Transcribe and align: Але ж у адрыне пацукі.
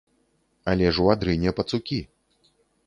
Але 0.73 0.87
ж 0.97 1.03
у 1.05 1.11
адрыне 1.15 1.55
пацукі. 1.61 2.03